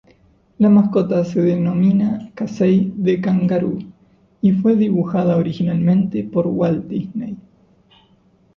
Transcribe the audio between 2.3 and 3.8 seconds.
"Kasey the Kangaroo",